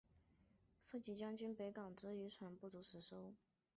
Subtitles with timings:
[0.81, 3.35] 设籍将军北港之渔船不足十艘。